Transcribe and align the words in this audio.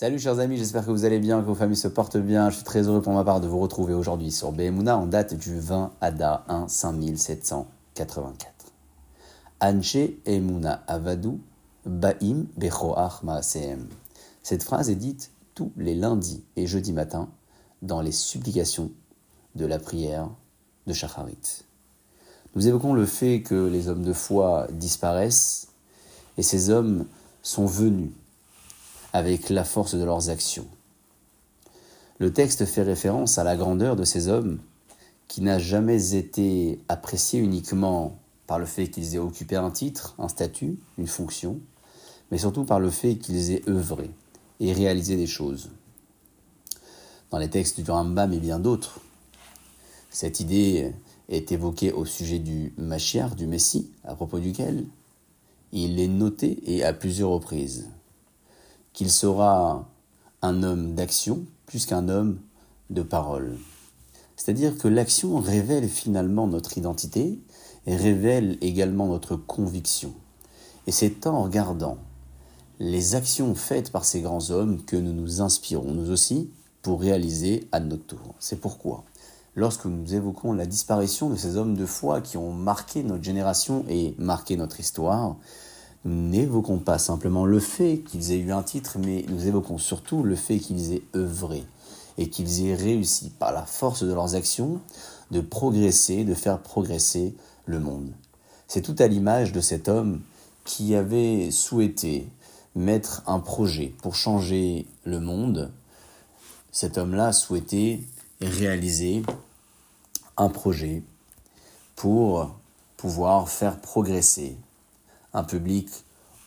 Salut 0.00 0.20
chers 0.20 0.38
amis, 0.38 0.56
j'espère 0.56 0.86
que 0.86 0.92
vous 0.92 1.04
allez 1.04 1.18
bien, 1.18 1.40
que 1.40 1.46
vos 1.46 1.56
familles 1.56 1.74
se 1.74 1.88
portent 1.88 2.18
bien. 2.18 2.50
Je 2.50 2.54
suis 2.54 2.64
très 2.64 2.86
heureux 2.86 3.02
pour 3.02 3.12
ma 3.12 3.24
part 3.24 3.40
de 3.40 3.48
vous 3.48 3.58
retrouver 3.58 3.94
aujourd'hui 3.94 4.30
sur 4.30 4.52
Behemuna 4.52 4.96
en 4.96 5.06
date 5.06 5.34
du 5.34 5.58
20 5.58 5.90
Ada 6.00 6.44
1 6.46 6.68
5784. 6.68 8.52
Anche 9.60 9.96
Avadu 10.86 11.40
Baim. 11.84 12.44
Cette 14.44 14.62
phrase 14.62 14.88
est 14.88 14.94
dite 14.94 15.32
tous 15.56 15.72
les 15.76 15.96
lundis 15.96 16.44
et 16.54 16.68
jeudis 16.68 16.92
matins 16.92 17.28
dans 17.82 18.00
les 18.00 18.12
supplications 18.12 18.92
de 19.56 19.66
la 19.66 19.80
prière 19.80 20.30
de 20.86 20.92
Shacharit. 20.92 21.64
Nous 22.54 22.68
évoquons 22.68 22.92
le 22.92 23.04
fait 23.04 23.42
que 23.42 23.66
les 23.66 23.88
hommes 23.88 24.04
de 24.04 24.12
foi 24.12 24.68
disparaissent 24.70 25.66
et 26.36 26.44
ces 26.44 26.70
hommes 26.70 27.04
sont 27.42 27.66
venus 27.66 28.10
avec 29.12 29.48
la 29.48 29.64
force 29.64 29.94
de 29.94 30.04
leurs 30.04 30.30
actions. 30.30 30.66
Le 32.18 32.32
texte 32.32 32.64
fait 32.64 32.82
référence 32.82 33.38
à 33.38 33.44
la 33.44 33.56
grandeur 33.56 33.96
de 33.96 34.04
ces 34.04 34.28
hommes 34.28 34.58
qui 35.28 35.40
n'a 35.40 35.58
jamais 35.58 36.14
été 36.14 36.80
appréciée 36.88 37.38
uniquement 37.40 38.18
par 38.46 38.58
le 38.58 38.66
fait 38.66 38.88
qu'ils 38.88 39.14
aient 39.14 39.18
occupé 39.18 39.56
un 39.56 39.70
titre, 39.70 40.14
un 40.18 40.28
statut, 40.28 40.78
une 40.96 41.06
fonction, 41.06 41.60
mais 42.30 42.38
surtout 42.38 42.64
par 42.64 42.80
le 42.80 42.90
fait 42.90 43.16
qu'ils 43.16 43.52
aient 43.52 43.68
œuvré 43.68 44.10
et 44.58 44.72
réalisé 44.72 45.16
des 45.16 45.26
choses. 45.26 45.70
Dans 47.30 47.38
les 47.38 47.50
textes 47.50 47.80
du 47.80 47.90
Rambam 47.90 48.32
et 48.32 48.40
bien 48.40 48.58
d'autres, 48.58 49.00
cette 50.10 50.40
idée 50.40 50.92
est 51.28 51.52
évoquée 51.52 51.92
au 51.92 52.06
sujet 52.06 52.38
du 52.38 52.72
Mashiach, 52.78 53.36
du 53.36 53.46
Messie, 53.46 53.90
à 54.04 54.14
propos 54.14 54.38
duquel 54.38 54.86
il 55.72 56.00
est 56.00 56.08
noté 56.08 56.58
et 56.64 56.82
à 56.82 56.94
plusieurs 56.94 57.30
reprises 57.30 57.86
qu'il 58.98 59.12
sera 59.12 59.88
un 60.42 60.64
homme 60.64 60.96
d'action 60.96 61.44
plus 61.66 61.86
qu'un 61.86 62.08
homme 62.08 62.40
de 62.90 63.02
parole. 63.02 63.56
C'est-à-dire 64.34 64.76
que 64.76 64.88
l'action 64.88 65.38
révèle 65.38 65.88
finalement 65.88 66.48
notre 66.48 66.78
identité 66.78 67.38
et 67.86 67.94
révèle 67.94 68.58
également 68.60 69.06
notre 69.06 69.36
conviction. 69.36 70.12
Et 70.88 70.90
c'est 70.90 71.28
en 71.28 71.44
regardant 71.44 71.98
les 72.80 73.14
actions 73.14 73.54
faites 73.54 73.92
par 73.92 74.04
ces 74.04 74.20
grands 74.20 74.50
hommes 74.50 74.82
que 74.84 74.96
nous 74.96 75.12
nous 75.12 75.42
inspirons, 75.42 75.92
nous 75.92 76.10
aussi, 76.10 76.50
pour 76.82 77.00
réaliser 77.00 77.68
à 77.70 77.78
notre 77.78 78.04
tour. 78.04 78.34
C'est 78.40 78.60
pourquoi, 78.60 79.04
lorsque 79.54 79.84
nous 79.84 80.12
évoquons 80.12 80.54
la 80.54 80.66
disparition 80.66 81.30
de 81.30 81.36
ces 81.36 81.56
hommes 81.56 81.76
de 81.76 81.86
foi 81.86 82.20
qui 82.20 82.36
ont 82.36 82.52
marqué 82.52 83.04
notre 83.04 83.22
génération 83.22 83.84
et 83.88 84.16
marqué 84.18 84.56
notre 84.56 84.80
histoire, 84.80 85.36
n'évoquons 86.04 86.78
pas 86.78 86.98
simplement 86.98 87.44
le 87.44 87.60
fait 87.60 87.98
qu'ils 87.98 88.32
aient 88.32 88.38
eu 88.38 88.52
un 88.52 88.62
titre, 88.62 88.98
mais 88.98 89.24
nous 89.28 89.46
évoquons 89.46 89.78
surtout 89.78 90.22
le 90.22 90.36
fait 90.36 90.58
qu'ils 90.58 90.92
aient 90.92 91.02
œuvré 91.14 91.64
et 92.16 92.28
qu'ils 92.30 92.66
aient 92.66 92.74
réussi 92.74 93.30
par 93.30 93.52
la 93.52 93.64
force 93.64 94.02
de 94.02 94.12
leurs 94.12 94.34
actions 94.34 94.80
de 95.30 95.40
progresser, 95.40 96.24
de 96.24 96.34
faire 96.34 96.60
progresser 96.60 97.34
le 97.66 97.80
monde. 97.80 98.12
C'est 98.66 98.82
tout 98.82 98.96
à 98.98 99.06
l'image 99.06 99.52
de 99.52 99.60
cet 99.60 99.88
homme 99.88 100.20
qui 100.64 100.94
avait 100.94 101.50
souhaité 101.50 102.28
mettre 102.74 103.22
un 103.26 103.40
projet 103.40 103.94
pour 104.02 104.14
changer 104.14 104.86
le 105.04 105.20
monde. 105.20 105.70
Cet 106.70 106.98
homme-là 106.98 107.32
souhaitait 107.32 108.00
réaliser 108.40 109.22
un 110.36 110.48
projet 110.48 111.02
pour 111.96 112.54
pouvoir 112.96 113.48
faire 113.48 113.80
progresser 113.80 114.56
un 115.34 115.44
public 115.44 115.88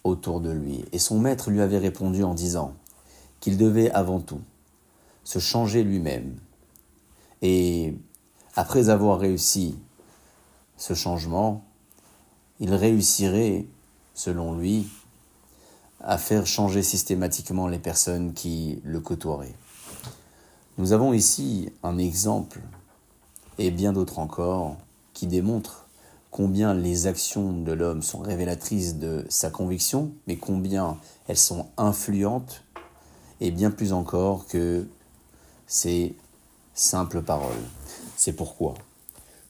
autour 0.04 0.42
de 0.42 0.52
lui. 0.52 0.86
Et 0.92 1.00
son 1.00 1.20
maître 1.20 1.50
lui 1.52 1.62
avait 1.62 1.78
répondu 1.78 2.24
en 2.24 2.34
disant 2.34 2.74
qu'il 3.40 3.58
devait 3.58 3.92
avant 3.92 4.20
tout 4.20 4.42
se 5.24 5.40
changer 5.40 5.84
lui-même. 5.84 6.36
Et 7.42 7.96
après 8.56 8.90
avoir 8.90 9.20
réussi 9.20 9.78
ce 10.78 10.94
changement, 10.94 11.64
il 12.60 12.74
réussirait, 12.74 13.66
selon 14.14 14.56
lui, 14.56 14.88
à 16.00 16.18
faire 16.18 16.48
changer 16.48 16.82
systématiquement 16.84 17.68
les 17.68 17.80
personnes 17.80 18.34
qui 18.34 18.82
le 18.84 19.00
côtoieraient. 19.00 19.56
Nous 20.78 20.94
avons 20.94 21.14
ici 21.14 21.70
un 21.84 21.98
exemple, 21.98 22.62
et 23.58 23.72
bien 23.72 23.94
d'autres 23.94 24.20
encore, 24.20 24.78
qui 25.14 25.28
démontrent 25.28 25.88
combien 26.32 26.74
les 26.74 27.08
actions 27.08 27.52
de 27.52 27.74
l'homme 27.74 28.02
sont 28.02 28.20
révélatrices 28.20 28.96
de 28.96 29.26
sa 29.30 29.50
conviction, 29.50 30.14
mais 30.28 30.38
combien 30.38 30.98
elles 31.28 31.38
sont 31.38 31.68
influentes, 31.78 32.64
et 33.42 33.52
bien 33.52 33.70
plus 33.70 33.92
encore 33.94 34.48
que 34.48 34.88
ces 35.68 36.16
simples 36.74 37.22
paroles. 37.22 37.52
C'est 38.16 38.34
pourquoi, 38.34 38.76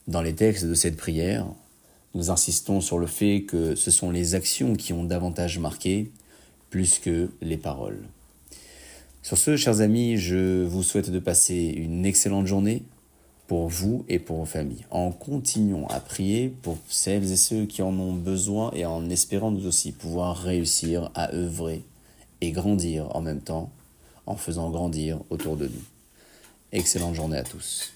dans 0.07 0.21
les 0.21 0.33
textes 0.33 0.65
de 0.65 0.73
cette 0.73 0.97
prière, 0.97 1.45
nous 2.15 2.29
insistons 2.31 2.81
sur 2.81 2.97
le 2.97 3.07
fait 3.07 3.43
que 3.43 3.75
ce 3.75 3.91
sont 3.91 4.11
les 4.11 4.35
actions 4.35 4.75
qui 4.75 4.91
ont 4.91 5.03
davantage 5.03 5.59
marqué, 5.59 6.11
plus 6.69 6.99
que 6.99 7.29
les 7.41 7.57
paroles. 7.57 8.03
Sur 9.21 9.37
ce, 9.37 9.55
chers 9.55 9.81
amis, 9.81 10.17
je 10.17 10.63
vous 10.63 10.83
souhaite 10.83 11.11
de 11.11 11.19
passer 11.19 11.73
une 11.75 12.05
excellente 12.05 12.47
journée, 12.47 12.83
pour 13.51 13.67
vous 13.67 14.05
et 14.07 14.17
pour 14.17 14.37
vos 14.37 14.45
familles. 14.45 14.85
En 14.91 15.11
continuant 15.11 15.85
à 15.87 15.99
prier 15.99 16.47
pour 16.47 16.77
celles 16.87 17.33
et 17.33 17.35
ceux 17.35 17.65
qui 17.65 17.81
en 17.81 17.99
ont 17.99 18.13
besoin 18.13 18.71
et 18.71 18.85
en 18.85 19.09
espérant 19.09 19.51
nous 19.51 19.67
aussi 19.67 19.91
pouvoir 19.91 20.37
réussir 20.37 21.11
à 21.15 21.35
œuvrer 21.35 21.83
et 22.39 22.53
grandir 22.53 23.13
en 23.13 23.19
même 23.19 23.41
temps 23.41 23.69
en 24.25 24.37
faisant 24.37 24.69
grandir 24.69 25.19
autour 25.29 25.57
de 25.57 25.67
nous. 25.67 25.83
Excellente 26.71 27.13
journée 27.13 27.39
à 27.39 27.43
tous. 27.43 27.91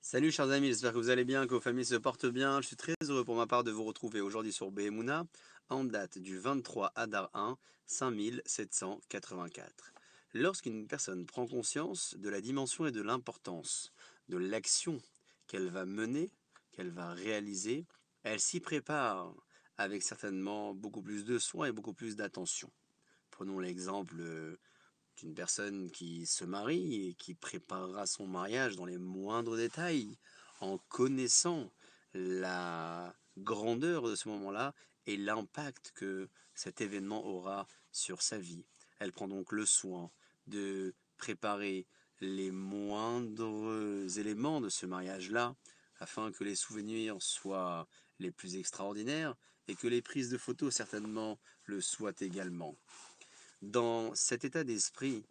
Salut 0.00 0.32
chers 0.32 0.50
amis, 0.50 0.66
j'espère 0.66 0.92
que 0.92 0.98
vous 0.98 1.10
allez 1.10 1.24
bien, 1.24 1.46
que 1.46 1.54
vos 1.54 1.60
familles 1.60 1.84
se 1.84 1.94
portent 1.94 2.26
bien. 2.26 2.60
Je 2.60 2.66
suis 2.66 2.74
très 2.74 2.94
heureux 3.08 3.22
pour 3.22 3.36
ma 3.36 3.46
part 3.46 3.62
de 3.62 3.70
vous 3.70 3.84
retrouver 3.84 4.20
aujourd'hui 4.20 4.52
sur 4.52 4.72
Behemuna 4.72 5.28
en 5.68 5.84
date 5.84 6.18
du 6.18 6.38
23 6.38 6.90
Adar 6.96 7.30
1 7.34 7.56
5784. 7.86 9.92
Lorsqu'une 10.34 10.88
personne 10.88 11.24
prend 11.24 11.46
conscience 11.46 12.16
de 12.18 12.28
la 12.28 12.40
dimension 12.40 12.84
et 12.84 12.90
de 12.90 13.00
l'importance 13.00 13.92
de 14.28 14.36
l'action 14.36 15.00
qu'elle 15.46 15.68
va 15.68 15.84
mener, 15.84 16.30
qu'elle 16.72 16.90
va 16.90 17.12
réaliser, 17.12 17.86
elle 18.22 18.40
s'y 18.40 18.60
prépare 18.60 19.34
avec 19.78 20.02
certainement 20.02 20.74
beaucoup 20.74 21.02
plus 21.02 21.24
de 21.24 21.38
soin 21.38 21.68
et 21.68 21.72
beaucoup 21.72 21.94
plus 21.94 22.16
d'attention. 22.16 22.70
Prenons 23.30 23.58
l'exemple 23.58 24.16
euh, 24.18 24.58
d'une 25.16 25.34
personne 25.34 25.90
qui 25.90 26.26
se 26.26 26.44
marie 26.44 27.08
et 27.08 27.14
qui 27.14 27.34
préparera 27.34 28.06
son 28.06 28.26
mariage 28.26 28.76
dans 28.76 28.86
les 28.86 28.98
moindres 28.98 29.56
détails 29.56 30.18
en 30.60 30.78
connaissant 30.88 31.70
la 32.14 33.14
grandeur 33.36 34.08
de 34.08 34.14
ce 34.14 34.28
moment-là 34.30 34.74
et 35.06 35.16
l'impact 35.16 35.92
que 35.94 36.28
cet 36.54 36.80
événement 36.80 37.24
aura 37.26 37.66
sur 37.92 38.22
sa 38.22 38.38
vie. 38.38 38.64
Elle 38.98 39.12
prend 39.12 39.28
donc 39.28 39.52
le 39.52 39.66
soin 39.66 40.10
de 40.46 40.94
préparer 41.18 41.86
les 42.20 42.50
moindres 42.50 44.18
éléments 44.18 44.60
de 44.60 44.68
ce 44.68 44.86
mariage-là, 44.86 45.54
afin 45.98 46.32
que 46.32 46.44
les 46.44 46.54
souvenirs 46.54 47.16
soient 47.20 47.86
les 48.18 48.30
plus 48.30 48.56
extraordinaires 48.56 49.34
et 49.68 49.74
que 49.74 49.88
les 49.88 50.02
prises 50.02 50.30
de 50.30 50.38
photos 50.38 50.74
certainement 50.74 51.38
le 51.64 51.80
soient 51.80 52.20
également. 52.20 52.76
Dans 53.62 54.14
cet 54.14 54.44
état 54.44 54.64
d'esprit, 54.64 55.24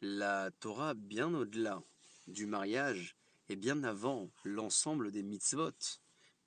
la 0.00 0.50
Torah, 0.60 0.94
bien 0.94 1.32
au-delà 1.34 1.82
du 2.26 2.46
mariage 2.46 3.16
et 3.48 3.56
bien 3.56 3.82
avant 3.84 4.30
l'ensemble 4.44 5.10
des 5.10 5.22
mitzvot 5.22 5.72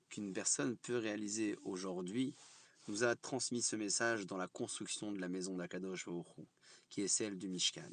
qu'une 0.08 0.32
personne 0.32 0.76
peut 0.76 0.96
réaliser 0.96 1.56
aujourd'hui, 1.64 2.34
nous 2.88 3.04
a 3.04 3.16
transmis 3.16 3.62
ce 3.62 3.76
message 3.76 4.26
dans 4.26 4.36
la 4.36 4.46
construction 4.46 5.12
de 5.12 5.20
la 5.20 5.28
maison 5.28 5.56
d'Akadosh 5.56 6.06
qui 6.88 7.02
est 7.02 7.08
celle 7.08 7.36
du 7.36 7.48
Mishkan. 7.48 7.90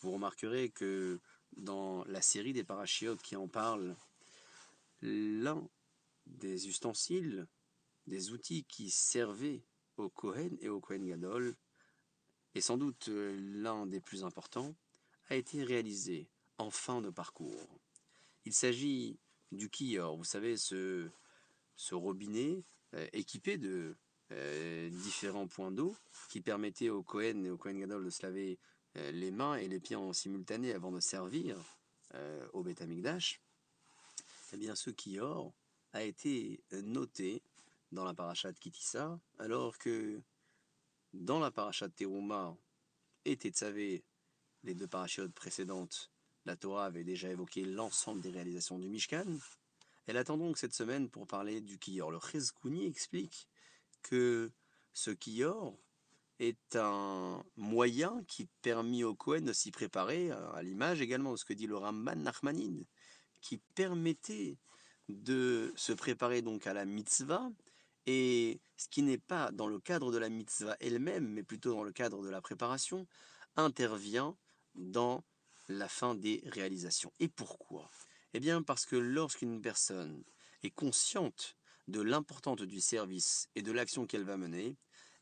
Vous 0.00 0.12
remarquerez 0.12 0.70
que 0.70 1.20
dans 1.56 2.04
la 2.04 2.22
série 2.22 2.52
des 2.52 2.64
parachiotes 2.64 3.22
qui 3.22 3.36
en 3.36 3.48
parle, 3.48 3.96
l'un 5.02 5.68
des 6.26 6.68
ustensiles, 6.68 7.46
des 8.06 8.32
outils 8.32 8.64
qui 8.64 8.90
servaient 8.90 9.62
au 9.96 10.08
Kohen 10.08 10.56
et 10.60 10.68
au 10.68 10.80
Kohen 10.80 11.06
Gadol, 11.06 11.54
et 12.54 12.60
sans 12.60 12.78
doute 12.78 13.08
euh, 13.08 13.36
l'un 13.38 13.86
des 13.86 14.00
plus 14.00 14.24
importants, 14.24 14.74
a 15.28 15.36
été 15.36 15.62
réalisé 15.62 16.28
en 16.58 16.70
fin 16.70 17.00
de 17.00 17.10
parcours. 17.10 17.80
Il 18.44 18.52
s'agit 18.52 19.18
du 19.52 19.68
kior, 19.68 20.16
vous 20.16 20.24
savez, 20.24 20.56
ce, 20.56 21.08
robinet 21.90 22.64
euh, 22.94 23.06
équipé 23.12 23.58
de 23.58 23.96
euh, 24.32 24.88
différents 24.90 25.46
points 25.46 25.70
d'eau 25.70 25.94
qui 26.28 26.40
permettait 26.40 26.90
au 26.90 27.02
Kohen 27.02 27.44
et 27.44 27.50
au 27.50 27.56
Kohen 27.56 27.78
Gadol 27.78 28.04
de 28.04 28.10
se 28.10 28.22
laver 28.22 28.58
les 28.94 29.30
mains 29.30 29.56
et 29.56 29.68
les 29.68 29.80
pieds 29.80 29.96
en 29.96 30.12
simultané 30.12 30.72
avant 30.72 30.90
de 30.90 31.00
servir 31.00 31.56
euh, 32.14 32.46
au 32.52 32.62
Beth 32.62 32.82
Amikdash, 32.82 33.40
eh 34.52 34.56
bien 34.56 34.74
ce 34.74 34.90
Kior 34.90 35.52
a 35.92 36.02
été 36.02 36.62
noté 36.72 37.42
dans 37.92 38.04
la 38.04 38.14
parachat 38.14 38.52
Kitissa, 38.52 39.18
alors 39.38 39.78
que 39.78 40.20
dans 41.12 41.40
la 41.40 41.50
parachat 41.50 41.88
Teruma, 41.88 42.56
et 43.24 43.36
Tetzavé, 43.36 44.02
les 44.64 44.74
deux 44.74 44.86
parachutes 44.86 45.34
précédentes, 45.34 46.10
la 46.46 46.56
Torah 46.56 46.86
avait 46.86 47.04
déjà 47.04 47.28
évoqué 47.28 47.64
l'ensemble 47.64 48.20
des 48.20 48.30
réalisations 48.30 48.78
du 48.78 48.88
Mishkan. 48.88 49.38
Elle 50.06 50.16
attend 50.16 50.38
donc 50.38 50.58
cette 50.58 50.74
semaine 50.74 51.08
pour 51.10 51.26
parler 51.26 51.60
du 51.60 51.78
Kiyor. 51.78 52.10
Le 52.10 52.18
Chezkouni 52.18 52.86
explique 52.86 53.46
que 54.02 54.50
ce 54.92 55.10
Kiyor 55.10 55.76
est 56.40 56.74
un 56.74 57.44
moyen 57.56 58.24
qui 58.26 58.48
permet 58.62 59.04
au 59.04 59.14
Kohen 59.14 59.44
de 59.44 59.52
s'y 59.52 59.70
préparer, 59.70 60.30
à 60.30 60.62
l'image 60.62 61.02
également 61.02 61.32
de 61.32 61.36
ce 61.36 61.44
que 61.44 61.52
dit 61.52 61.66
le 61.66 61.76
Ramban 61.76 62.24
qui 63.42 63.58
permettait 63.74 64.58
de 65.08 65.72
se 65.76 65.92
préparer 65.92 66.40
donc 66.40 66.66
à 66.66 66.72
la 66.72 66.86
mitzvah, 66.86 67.50
et 68.06 68.60
ce 68.76 68.88
qui 68.88 69.02
n'est 69.02 69.18
pas 69.18 69.52
dans 69.52 69.66
le 69.66 69.78
cadre 69.78 70.10
de 70.10 70.18
la 70.18 70.30
mitzvah 70.30 70.76
elle-même, 70.80 71.28
mais 71.28 71.42
plutôt 71.42 71.74
dans 71.74 71.84
le 71.84 71.92
cadre 71.92 72.22
de 72.22 72.30
la 72.30 72.40
préparation, 72.40 73.06
intervient 73.56 74.36
dans 74.74 75.22
la 75.68 75.88
fin 75.88 76.14
des 76.14 76.42
réalisations. 76.46 77.12
Et 77.20 77.28
pourquoi? 77.28 77.90
Eh 78.32 78.40
bien 78.40 78.62
parce 78.62 78.86
que 78.86 78.96
lorsqu'une 78.96 79.60
personne 79.60 80.24
est 80.62 80.70
consciente 80.70 81.56
de 81.86 82.00
l'importance 82.00 82.62
du 82.62 82.80
service 82.80 83.48
et 83.54 83.62
de 83.62 83.72
l'action 83.72 84.06
qu'elle 84.06 84.24
va 84.24 84.36
mener, 84.36 84.76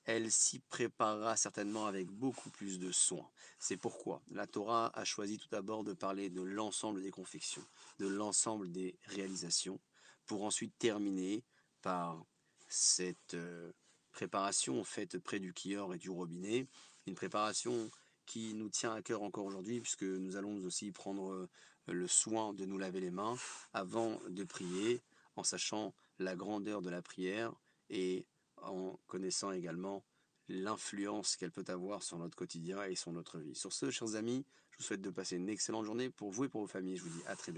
elle 0.08 0.32
s'y 0.32 0.58
préparera 0.58 1.36
certainement 1.36 1.84
avec 1.84 2.08
beaucoup 2.08 2.48
plus 2.48 2.78
de 2.78 2.90
soin. 2.90 3.28
C'est 3.58 3.76
pourquoi 3.76 4.22
la 4.30 4.46
Torah 4.46 4.90
a 4.94 5.04
choisi 5.04 5.36
tout 5.36 5.50
d'abord 5.50 5.84
de 5.84 5.92
parler 5.92 6.30
de 6.30 6.40
l'ensemble 6.40 7.02
des 7.02 7.10
confections, 7.10 7.64
de 7.98 8.06
l'ensemble 8.06 8.72
des 8.72 8.98
réalisations, 9.04 9.78
pour 10.24 10.44
ensuite 10.44 10.72
terminer 10.78 11.44
par 11.82 12.24
cette 12.68 13.34
euh, 13.34 13.70
préparation 14.10 14.82
faite 14.82 15.18
près 15.18 15.40
du 15.40 15.52
kior 15.52 15.92
et 15.92 15.98
du 15.98 16.08
robinet, 16.08 16.66
une 17.06 17.14
préparation 17.14 17.90
qui 18.24 18.54
nous 18.54 18.70
tient 18.70 18.94
à 18.94 19.02
cœur 19.02 19.22
encore 19.22 19.44
aujourd'hui, 19.44 19.78
puisque 19.82 20.04
nous 20.04 20.36
allons 20.36 20.64
aussi 20.64 20.90
prendre 20.90 21.32
euh, 21.32 21.50
le 21.86 22.08
soin 22.08 22.54
de 22.54 22.64
nous 22.64 22.78
laver 22.78 23.00
les 23.00 23.10
mains 23.10 23.36
avant 23.74 24.18
de 24.30 24.44
prier, 24.44 25.02
en 25.36 25.44
sachant 25.44 25.94
la 26.18 26.34
grandeur 26.34 26.80
de 26.80 26.88
la 26.88 27.02
prière 27.02 27.52
et 27.90 28.26
en 28.62 28.98
connaissant 29.06 29.52
également 29.52 30.04
l'influence 30.48 31.36
qu'elle 31.36 31.50
peut 31.50 31.64
avoir 31.68 32.02
sur 32.02 32.18
notre 32.18 32.36
quotidien 32.36 32.82
et 32.84 32.94
sur 32.94 33.12
notre 33.12 33.38
vie. 33.38 33.54
Sur 33.54 33.72
ce, 33.72 33.90
chers 33.90 34.14
amis, 34.14 34.44
je 34.70 34.78
vous 34.78 34.84
souhaite 34.84 35.02
de 35.02 35.10
passer 35.10 35.36
une 35.36 35.48
excellente 35.48 35.84
journée 35.84 36.10
pour 36.10 36.30
vous 36.30 36.44
et 36.44 36.48
pour 36.48 36.62
vos 36.62 36.66
familles. 36.66 36.96
Je 36.96 37.02
vous 37.02 37.10
dis 37.10 37.22
à 37.26 37.36
très 37.36 37.52
bientôt. 37.52 37.56